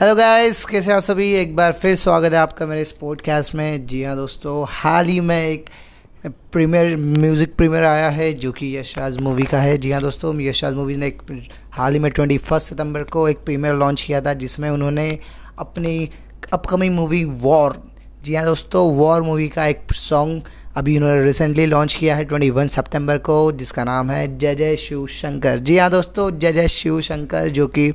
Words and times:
Hello 0.00 0.14
guys 0.14 0.64
कैसे 0.64 0.90
हैं 0.90 0.96
आप 0.96 1.02
सभी? 1.02 1.32
एक 1.32 1.56
बार 1.56 1.72
फिर 1.72 1.96
स्वागत 1.96 2.32
है 2.32 2.38
आपका 2.38 2.66
मेरे 2.66 2.84
स्पोर्ट 2.84 3.20
कैस्ट 3.20 3.54
में। 3.54 3.86
जी 3.86 4.04
हाँ 4.04 4.16
दोस्तों, 4.16 4.66
हाल 4.68 5.06
ही 5.06 5.20
में 5.20 5.48
एक 5.48 5.70
प्रीमियर, 6.24 6.96
म्यूज़िक 6.96 7.54
प्रीमियर 7.56 7.84
आया 7.84 8.08
है, 8.10 8.32
जो 8.32 8.50
कि 8.52 8.76
यशराज 8.76 9.16
मूवी 9.18 9.42
का 9.42 9.60
है। 9.60 9.76
जी 9.78 9.90
हाँ 9.90 10.00
दोस्तों 10.02 10.34
यशराज 10.40 10.74
मूवी 10.74 10.96
ने 10.96 11.06
एक 11.06 11.22
हाल 11.72 11.92
ही 11.92 11.98
में 11.98 12.10
ट्वेंटी 12.12 12.36
फ़र्स्ट 12.38 12.68
सितंबर 12.68 13.02
को 13.04 13.28
एक 13.28 13.38
प्रीमियर 13.38 13.74
लॉन्च 13.74 14.02
किया 14.02 14.20
था, 14.20 14.34
जिसमें 14.34 14.68
उन्होंने 14.70 15.08
अपनी 15.58 16.10
अपकमिंग 16.52 16.94
मूवी 16.94 17.24
वॉर, 17.24 17.82
जी 18.24 18.34
हाँ 18.34 18.44
दोस्तों, 18.44 18.90
वॉर 18.96 19.22
मूवी 19.22 19.48
का 19.48 19.66
एक 19.66 19.92
सॉन्ग 19.92 20.42
अभी 20.76 20.96
उन्होंने 20.96 21.24
रिसेंटली 21.24 21.66
लॉन्च 21.66 21.94
किया 21.94 22.16
है, 22.16 22.24
ट्वेंटी 22.24 22.50
वन 22.50 22.68
सितंबर 22.68 23.18
को, 23.18 23.40
जिसका 23.52 23.84
नाम 23.84 24.10
है 24.10 24.38
जय 24.38 24.54
जय 24.54 24.76
शिव 24.76 25.06
शंकर। 25.06 25.58
जी 25.58 25.78
हाँ 25.78 25.90
दोस्तों, 25.90 26.30
जय 26.30 26.52
जय 26.52 26.68
शिव 26.68 27.00
शंकर, 27.00 27.48
जो 27.48 27.66
कि 27.68 27.92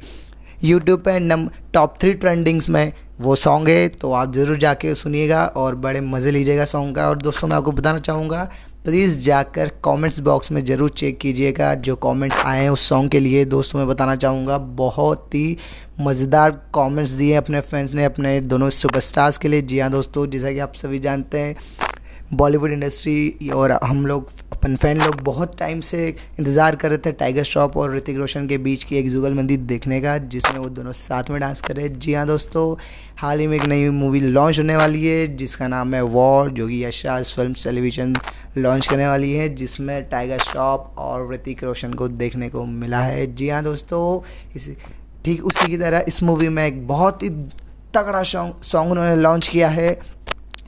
यूट्यूब 0.64 1.00
पर 1.00 1.20
नम 1.20 1.50
टॉप 1.74 1.98
थ्री 2.02 2.14
ट्रेंडिंग्स 2.14 2.70
में 2.70 2.92
वो 3.18 3.36
सॉन्ग 3.36 3.70
है 3.70 3.88
तो 3.90 4.12
आप 4.12 4.34
ज़रूर 4.34 4.58
जाके 4.58 4.94
सुनिएगा 4.96 5.46
और 5.48 5.76
बड़े 5.78 6.02
मज़े 6.04 6.32
लीजिएगा 6.32 6.66
सॉन्ग 6.66 6.96
का। 6.96 7.08
और 7.10 7.18
दोस्तों, 7.18 7.48
मैं 7.48 7.56
आपको 7.56 7.72
बताना 7.72 8.00
चाहूँगा 8.00 8.50
प्लीज़ 8.86 9.20
जाकर 9.20 9.72
कमेंट्स 9.86 10.20
बॉक्स 10.20 10.52
में 10.52 10.64
ज़रूर 10.66 10.90
चेक 10.92 11.18
कीजिएगा 11.20 11.74
जो 11.76 11.96
कमेंट्स 11.98 12.40
आए 12.46 12.62
हैं 12.62 12.70
उस 12.70 12.88
सॉन्ग 12.90 13.12
के 13.12 13.20
लिए। 13.20 13.46
दोस्तों, 13.46 13.80
मैं 13.80 13.88
बताना 13.88 14.16
चाहूँगा, 14.16 14.58
बहुत 14.58 15.36
ही 15.36 15.58
मज़ेदार 16.02 16.52
कमेंट्स 16.76 17.12
दिए 17.12 17.36
अपने 17.36 17.60
फ्रेंड्स 17.62 17.94
ने 17.94 18.06
अपने 18.06 18.40
दोनों 18.44 18.70
सुपरस्टार्स 18.72 19.38
के 19.38 19.48
लिए। 19.48 19.62
जी 19.62 19.80
हाँ 19.80 19.90
दोस्तों, 19.92 20.28
जैसा 20.28 20.52
कि 20.52 20.60
आप 20.60 20.74
सभी 20.76 21.00
जानते 21.00 21.40
हैं 21.40 21.56
बॉलीवुड 22.34 22.72
इंडस्ट्री 22.72 23.50
और 23.56 23.72
हम 23.84 24.06
लोग, 24.08 24.30
अपन 24.54 24.76
फ़ैन 24.76 25.02
लोग 25.02 25.22
बहुत 25.24 25.58
टाइम 25.58 25.82
से 25.82 26.08
इंतज़ार 26.40 26.76
कर 26.76 26.90
रहे 26.90 26.98
थे 26.98 27.12
टाइगर 27.12 27.44
श्रॉफ 27.44 27.78
और 27.78 27.96
ऋतिक 27.96 28.18
रोशन 28.18 28.48
के 28.48 28.58
बीच 28.58 28.84
की 28.84 28.96
एक 28.96 29.10
जुगल 29.10 29.26
जुगलबंदी 29.26 29.58
देखने 29.58 30.00
का, 30.02 30.18
जिसमें 30.18 30.60
वो 30.60 30.70
दोनों 30.70 30.92
साथ 30.92 31.30
में 31.30 31.40
डांस 31.40 31.62
कर 31.62 31.76
रहे 31.76 31.90
जी 31.90 32.14
हाँ 32.14 32.26
दोस्तों, 32.28 32.76
हाल 33.18 33.40
ही 33.40 33.48
में 33.48 33.56
एक 33.58 33.66
नई 33.66 33.90
मूवी 33.90 34.20
लॉन्च 34.20 34.60
होने 34.60 34.76
वाली 34.76 35.06
है, 35.06 35.28
जिसका 35.36 35.68
नाम 35.68 35.94
है 35.96 36.02
वॉर 36.04 36.50
जो 36.52 36.68
कि 36.68 36.84
यशराज 36.84 37.34
फ़िल्म 37.36 37.54
टेलीविज़न 37.54 38.16
लॉन्च 38.58 38.88
करने 38.88 39.08
वाली 39.08 39.32
है, 39.34 39.48
जिसमें 39.56 40.10
टाइगर 40.10 40.40
श्रॉफ 40.42 40.98
और 40.98 41.32
ऋतिक 41.34 41.64
रोशन 41.64 41.94
को 41.94 42.08
देखने 42.08 42.50
को 42.50 42.66
मिला 42.66 43.02
है। 43.02 43.36
जी 43.36 43.50
हाँ 43.50 43.64
दोस्तों, 43.64 44.22
इस, 44.56 44.70
ठीक 45.26 45.46
उसी 45.46 45.68
की 45.68 45.78
तरह 45.78 46.06
इस 46.08 46.22
मूवी 46.24 46.50
में 46.50 46.66
एक 46.66 46.88
बहुत 46.88 47.24
ही 47.24 47.30
तगड़ा 47.96 48.24
सॉन्ग 48.24 48.64
सॉन्ग 48.64 48.92
उन्होंने 48.92 49.16
लॉन्च 49.16 49.48
किया 49.48 49.70
है। 49.70 50.15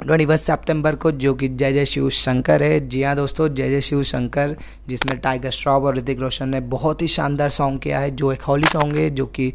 ट्वेंटी 0.03 0.25
फ़र्स्ट 0.25 0.45
सेप्टेम्बर 0.45 0.95
को 0.95 1.11
जो 1.11 1.33
कि 1.33 1.47
जय 1.47 1.73
जय 1.73 1.85
शिव 1.85 2.09
शंकर 2.09 2.63
है। 2.63 2.79
जी 2.79 3.01
हाँ 3.03 3.15
दोस्तों, 3.15 3.47
जय 3.47 3.69
जय 3.69 3.81
शिव 3.81 4.03
शंकर, 4.03 4.55
जिसमें 4.87 5.17
टाइगर 5.19 5.49
श्रॉफ 5.49 5.83
और 5.83 5.95
ऋतिक 5.97 6.19
रोशन 6.19 6.49
ने 6.49 6.59
बहुत 6.59 7.01
ही 7.01 7.07
शानदार 7.07 7.49
सॉन्ग 7.49 7.79
किया 7.79 7.99
है, 7.99 8.11
जो 8.11 8.31
एक 8.31 8.41
होली 8.41 8.67
सॉन्ग 8.67 8.95
है, 8.95 9.09
जो 9.09 9.25
कि 9.25 9.53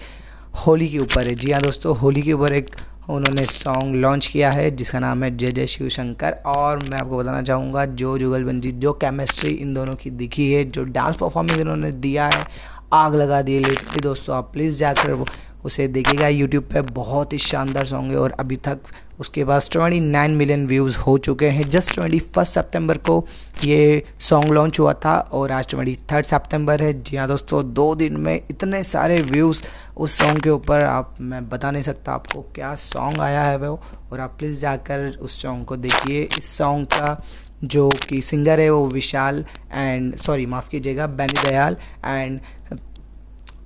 होली 0.67 0.89
के 0.89 0.99
ऊपर 0.99 1.29
है। 1.29 1.34
जी 1.34 1.51
हाँ 1.51 1.61
दोस्तों, 1.62 1.97
होली 1.97 2.23
के 2.23 2.33
ऊपर 2.33 2.53
एक 2.53 2.71
उन्होंने 3.11 3.45
सॉन्ग 3.47 3.95
लॉन्च 3.95 4.27
किया 4.27 4.51
है, 4.51 4.71
जिसका 4.71 4.99
नाम 4.99 5.25
है 5.25 5.37
जय 5.37 5.53
जय 5.53 5.67
शिव 5.67 5.89
शंकर। 5.89 6.33
और 6.47 6.84
मैं 6.84 6.99
आपको 6.99 7.19
बताना 7.19 7.43
चाहूँगा, 7.43 7.84
जो 7.84 8.19
जुगलबंदी 8.19 8.73
जो 8.73 8.93
केमिस्ट्री 8.93 9.51
इन 9.51 9.75
दोनों 9.75 9.95
की 9.95 10.11
दिखी 10.11 10.53
है, 10.53 10.65
जो 10.65 10.84
डांस 10.84 11.17
परफॉर्मेंस 11.17 11.61
इन्होंने 11.61 11.93
दिया 11.93 12.27
है, 12.27 12.45
आग 12.93 13.15
लगा 13.15 13.43
दी 13.43 13.59
लिटरली 13.59 14.01
दोस्तों, 14.01 14.37
आप 14.37 14.51
प्लीज़ 14.53 14.79
जाकर 14.79 15.12
वो 15.12 15.27
उसे 15.65 15.87
देखिएगा 15.89 16.29
यूट्यूब 16.29 16.65
पे 16.65 16.81
बहुत 16.93 17.33
ही 17.33 17.39
शानदार 17.39 17.87
सॉन्ग 17.87 18.13
है 18.13 18.19
और 18.19 18.31
अभी 18.31 18.57
तक 18.57 18.79
उसके 19.21 19.45
पास 19.45 19.69
29 19.71 20.31
मिलियन 20.31 20.67
व्यूज़ 20.67 20.97
हो 20.97 21.17
चुके 21.19 21.49
हैं। 21.49 21.69
जस्ट 21.71 21.95
ट्वेंटी 21.95 22.19
फ़र्स्ट 22.19 22.55
सेप्टेम्बर 22.55 22.99
को 22.99 23.27
ये 23.65 24.05
सॉन्ग 24.21 24.53
लॉन्च 24.53 24.81
हुआ 24.81 24.93
था 24.95 25.19
और 25.33 25.53
आज 25.53 25.69
ट्वेंटी 25.69 25.95
थर्ड 26.12 26.27
सेप्टेम्बर 26.27 26.83
है। 26.83 26.93
जी 27.03 27.17
हाँ 27.17 27.28
दोस्तों, 27.28 27.72
दो 27.72 27.95
दिन 27.95 28.17
में 28.17 28.34
इतने 28.51 28.83
सारे 28.83 29.21
व्यूज़ 29.22 29.62
उस 29.97 30.19
सॉन्ग 30.19 30.43
के 30.43 30.51
ऊपर 30.51 30.81
आप, 30.81 31.15
मैं 31.21 31.49
बता 31.49 31.71
नहीं 31.71 31.83
सकता 31.83 32.12
आपको 32.12 32.43
क्या 32.55 32.75
सॉन्ग 32.75 33.21
आया 33.21 33.43
है 33.43 33.56
वो। 33.56 33.81
और 34.12 34.21
आप 34.21 34.37
प्लीज़ 34.39 34.61
जाकर 34.61 35.09
उस 35.21 35.43
सॉन्ग 35.43 35.65
को 35.67 35.77
देखिए। 35.77 36.28
इस 36.39 36.56
सॉन्ग 36.59 36.87
का 36.87 37.22
जो 37.65 37.89
कि 38.09 38.21
सिंगर 38.22 38.61
है 38.61 38.71
वो 38.71 38.87
विशाल 38.87 39.45
एंड 39.72 40.17
सॉरी 40.17 40.47
माफ़ 40.47 40.69
कीजिएगा 40.69 41.06
बैनी 41.06 41.43
दयाल 41.43 41.77
एंड 42.05 42.41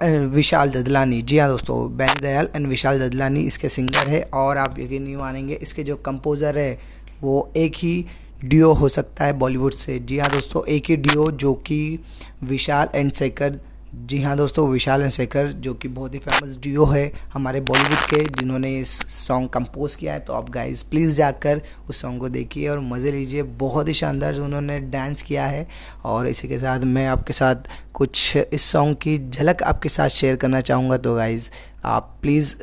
विशाल 0.03 0.71
ददलानी। 0.71 1.21
जी 1.23 1.39
हाँ 1.39 1.49
दोस्तों, 1.49 1.97
बैनी 1.97 2.21
दयाल 2.21 2.49
एंड 2.57 2.67
विशाल 2.67 2.99
ददलानी 3.01 3.41
इसके 3.43 3.69
सिंगर 3.69 4.09
है 4.09 4.21
और 4.35 4.59
आप 4.59 4.79
यकीन 4.79 5.03
नहीं 5.03 5.17
मानेंगे, 5.17 5.55
इसके 5.55 5.83
जो 5.85 5.97
कंपोज़र 5.97 6.59
है, 6.59 6.79
वो 7.23 7.53
एक 7.57 7.77
ही 7.77 8.05
डियो 8.45 8.73
हो 8.73 8.89
सकता 8.89 9.25
है 9.25 9.33
बॉलीवुड 9.33 9.73
से। 9.75 9.99
जी 9.99 10.19
हाँ 10.19 10.31
दोस्तों, 10.31 10.65
एक 10.67 10.91
ही 10.91 10.97
डियो 10.97 11.31
जो 11.33 11.55
कि 11.67 11.99
विशाल 12.45 12.89
एंड 12.95 13.13
शेखर 13.13 13.59
जी 13.97 14.21
हाँ 14.23 14.37
दोस्तों, 14.37 14.67
विशाल 14.69 15.03
एंड 15.03 15.11
शेखर, 15.11 15.47
जो 15.47 15.73
कि 15.75 15.89
बहुत 15.89 16.15
ही 16.15 16.19
फ़ेमस 16.19 16.57
डियो 16.63 16.85
है 16.85 17.11
हमारे 17.33 17.61
बॉलीवुड 17.61 17.99
के, 18.11 18.19
जिन्होंने 18.41 18.75
इस 18.79 18.91
सॉन्ग 19.17 19.49
कंपोज 19.51 19.95
किया 19.95 20.13
है। 20.13 20.21
तो 20.21 20.33
आप 20.33 20.51
गाइस 20.51 20.83
प्लीज़ 20.83 21.17
जाकर 21.17 21.61
उस 21.89 22.01
सॉन्ग 22.01 22.21
को 22.21 22.29
देखिए 22.29 22.69
और 22.69 22.81
मज़े 22.81 23.13
लीजिए। 23.13 23.43
बहुत 23.43 23.89
ही 23.89 23.95
शानदार 23.95 24.39
उन्होंने 24.39 24.79
डांस 24.81 25.23
किया 25.23 25.47
है 25.47 25.67
और 26.05 26.29
इसी 26.29 26.49
के 26.49 26.59
साथ 26.59 26.81
मैं 26.81 27.07
आपके 27.07 27.33
साथ 27.33 27.69
कुछ 27.95 28.37
इस 28.37 28.63
सॉन्ग 28.63 28.97
की 29.03 29.17
झलक 29.19 29.63
आपके 29.63 29.89
साथ 29.89 30.09
शेयर 30.09 30.37
करना 30.37 30.61
चाहूँगा। 30.61 30.97
तो 30.97 31.15
गाइज़ 31.15 31.51
आप 31.85 32.17
प्लीज़ 32.23 32.55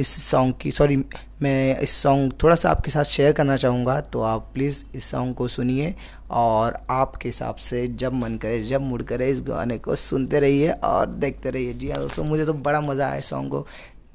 इस 0.00 0.08
सॉन्ग 0.24 0.54
की 0.60 0.70
सॉरी 0.70 0.96
मैं 1.42 1.78
इस 1.80 1.90
सॉन्ग 1.92 2.32
थोड़ा 2.42 2.56
सा 2.56 2.70
आपके 2.70 2.90
साथ 2.90 3.04
शेयर 3.04 3.32
करना 3.32 3.56
चाहूँगा। 3.56 4.00
तो 4.00 4.22
आप 4.22 4.50
प्लीज़ 4.54 4.82
इस 4.94 5.10
सॉन्ग 5.10 5.34
को 5.34 5.48
सुनिए 5.48 5.94
और 6.30 6.78
आपके 6.90 7.28
हिसाब 7.28 7.56
से 7.58 7.86
जब 7.98 8.12
मन 8.14 8.36
करे, 8.36 8.60
जब 8.60 8.80
मूड 8.80 9.02
करे, 9.02 9.28
इस 9.30 9.40
गाने 9.42 9.78
को 9.78 9.94
सुनते 9.96 10.40
रहिए 10.40 10.70
और 10.70 11.06
देखते 11.06 11.50
रहिए। 11.50 11.72
जी 11.72 11.90
हाँ 11.90 12.00
दोस्तों, 12.00 12.24
मुझे 12.24 12.44
तो 12.46 12.52
बड़ा 12.52 12.80
मज़ा 12.80 13.08
आया 13.08 13.20
सॉन्ग 13.20 13.50
को 13.50 13.66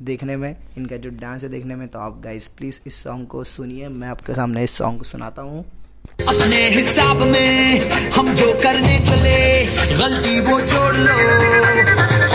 देखने 0.01 0.35
में। 0.37 0.55
इनका 0.77 0.97
जो 0.97 1.09
डांस 1.19 1.43
है 1.43 1.49
देखने 1.49 1.75
में 1.75 1.87
तो 1.87 1.99
आप 1.99 2.21
गाइस 2.23 2.47
प्लीज़ 2.47 2.79
इस 2.87 3.03
सॉन्ग 3.03 3.27
को 3.27 3.43
सुनिए। 3.43 3.87
मैं 3.89 4.07
आपके 4.07 4.33
सामने 4.33 4.63
इस 4.63 4.77
सॉन्ग 4.77 4.97
को 4.97 5.03
सुनाता 5.03 5.41
हूँ। 5.41 5.65
अपने 6.21 6.67
हिसाब 6.69 7.21
में 7.27 7.89
हम 8.11 8.33
जो 8.35 8.53
करने 8.53 8.97
चले, 8.99 9.65
गलती 9.97 10.39
वो 10.41 10.59
छोड़ 10.61 10.95
लो। 10.97 12.34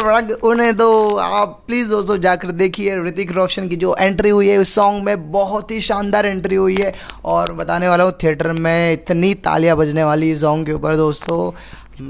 उन्हें 0.00 0.76
दो 0.76 1.16
आप 1.16 1.62
प्लीज़ 1.66 1.88
दोस्तों 1.88 2.16
जाकर 2.18 2.50
देखिए 2.52 2.96
ऋतिक 3.04 3.32
रोशन 3.32 3.68
की 3.68 3.76
जो 3.76 3.94
एंट्री 4.00 4.30
हुई 4.30 4.48
है, 4.48 4.56
उस 4.58 4.74
सॉन्ग 4.74 5.04
में 5.04 5.30
बहुत 5.32 5.70
ही 5.70 5.80
शानदार 5.80 6.26
एंट्री 6.26 6.56
हुई 6.56 6.76
है। 6.76 6.92
और 7.24 7.52
बताने 7.54 7.88
वाला 7.88 8.04
हूँ 8.04 8.12
थिएटर 8.22 8.52
में 8.52 8.92
इतनी 8.92 9.34
तालियाँ 9.44 9.76
बजने 9.76 10.04
वाली 10.04 10.30
इस 10.30 10.40
सॉन्ग 10.40 10.66
के 10.66 10.72
ऊपर 10.72 10.96
दोस्तों। 10.96 11.52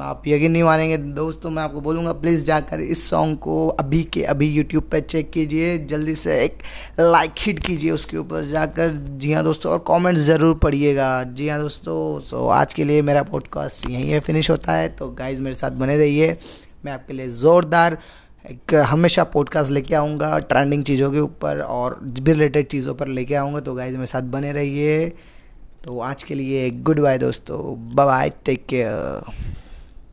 आप 0.03 0.23
यकीन 0.27 0.53
नहीं 0.53 0.63
मानेंगे, 0.63 0.97
दोस्तों 0.97 1.51
मैं 1.51 1.63
आपको 1.63 1.81
बोलूँगा 1.81 2.13
प्लीज़ 2.15 2.45
जाकर 2.45 2.81
इस 2.81 3.09
सॉन्ग 3.11 3.39
को 3.39 3.67
अभी 3.71 4.03
के 4.13 4.23
अभी 4.25 4.49
यूट्यूब 4.49 4.85
पर 4.93 5.01
चेक 5.01 5.31
कीजिए, 5.31 5.77
जल्दी 5.87 6.15
से 6.15 6.39
एक 6.45 6.59
लाइक 7.01 7.33
हिट 7.39 7.59
कीजिए 7.59 7.91
उसके 7.91 8.17
ऊपर 8.17 8.45
जाकर। 8.45 8.95
जी 8.95 9.33
हाँ 9.33 9.45
दोस्तों, 9.45 9.73
और 9.73 9.85
कमेंट्स 9.89 10.21
ज़रूर 10.23 10.55
पढ़िएगा। 10.59 11.23
जी 11.25 11.49
हाँ 11.49 11.61
दोस्तों 11.61 12.21
सो 12.21 12.47
आज 12.51 12.75
के 12.75 12.85
लिए 12.85 13.03
मेरा 13.03 13.23
पॉडकास्ट 13.23 13.91
यहीं 13.91 14.11
है 14.11 14.21
फिनिश 14.21 14.51
होता 14.51 14.73
है। 14.73 14.89
तो 14.89 15.09
गाइज़ 15.11 15.43
मेरे 15.43 15.55
साथ 15.57 15.71
बने 15.73 15.97
रहिए। 15.99 16.37
मैं 16.85 16.93
आपके 16.93 17.13
लिए 17.13 17.29
ज़ोरदार 17.29 17.99
एक 18.51 18.75
हमेशा 18.75 19.25
पॉडकास्ट 19.25 19.71
लेके 19.71 19.95
आऊँगा 19.95 20.39
ट्रेंडिंग 20.39 20.85
चीज़ों 20.85 21.11
के 21.13 21.21
ऊपर 21.21 21.61
और 21.61 21.99
भी 22.03 22.33
रिलेटेड 22.33 22.67
चीज़ों 22.67 22.95
पर 22.95 23.09
लेके 23.09 23.35
आऊँगा। 23.35 23.61
तो 23.61 23.75
गाइज़ 23.75 23.95
मेरे 23.95 24.07
साथ 24.07 24.23
बने 24.23 24.53
रहिए। 24.53 25.09
तो 25.85 26.01
आज 26.01 26.23
के 26.23 26.35
लिए 26.35 26.71
गुड 26.71 27.01
बाय 27.01 27.19
दोस्तों। 27.19 27.95
Bye 27.95 28.31
take 28.45 28.67
care 28.67 29.23